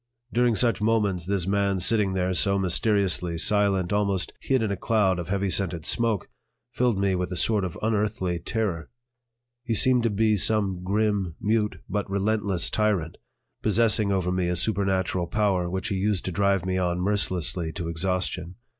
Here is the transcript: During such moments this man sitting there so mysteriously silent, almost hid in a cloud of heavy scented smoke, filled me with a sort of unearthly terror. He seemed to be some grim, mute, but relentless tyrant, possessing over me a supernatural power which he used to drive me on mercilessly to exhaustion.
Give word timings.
During 0.33 0.55
such 0.55 0.81
moments 0.81 1.27
this 1.27 1.45
man 1.45 1.79
sitting 1.79 2.13
there 2.13 2.33
so 2.33 2.57
mysteriously 2.57 3.37
silent, 3.37 3.93
almost 3.93 4.33
hid 4.39 4.63
in 4.63 4.71
a 4.71 4.75
cloud 4.75 5.19
of 5.19 5.27
heavy 5.27 5.51
scented 5.51 5.85
smoke, 5.85 6.27
filled 6.71 6.97
me 6.97 7.13
with 7.13 7.31
a 7.31 7.35
sort 7.35 7.63
of 7.63 7.77
unearthly 7.83 8.39
terror. 8.39 8.89
He 9.63 9.75
seemed 9.75 10.01
to 10.01 10.09
be 10.09 10.37
some 10.37 10.81
grim, 10.83 11.35
mute, 11.39 11.81
but 11.87 12.09
relentless 12.09 12.71
tyrant, 12.71 13.17
possessing 13.61 14.11
over 14.11 14.31
me 14.31 14.47
a 14.47 14.55
supernatural 14.55 15.27
power 15.27 15.69
which 15.69 15.89
he 15.89 15.97
used 15.97 16.25
to 16.25 16.31
drive 16.31 16.65
me 16.65 16.79
on 16.79 16.99
mercilessly 16.99 17.71
to 17.73 17.87
exhaustion. 17.87 18.55